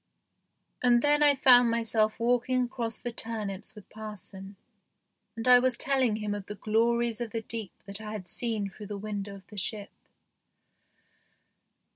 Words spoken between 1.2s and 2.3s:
I found myself